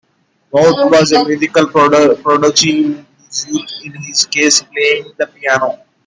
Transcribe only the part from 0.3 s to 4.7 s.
Vaught was a musical prodigy in his youth, in his case